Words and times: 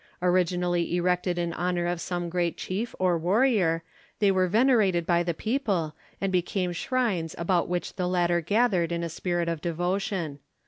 Originally 0.19 0.95
erected 0.95 1.37
in 1.37 1.53
honour 1.53 1.85
of 1.85 2.01
some 2.01 2.27
great 2.27 2.57
chief 2.57 2.95
or 2.97 3.19
warrior, 3.19 3.83
they 4.17 4.31
were 4.31 4.47
venerated 4.47 5.05
by 5.05 5.21
the 5.21 5.31
people, 5.35 5.95
and 6.19 6.31
became 6.31 6.71
shrines 6.71 7.35
about 7.37 7.67
which 7.69 7.93
the 7.97 8.07
latter 8.07 8.41
gathered 8.41 8.91
in 8.91 9.03
a 9.03 9.09
spirit 9.09 9.47
of 9.47 9.61
devotion. 9.61 10.39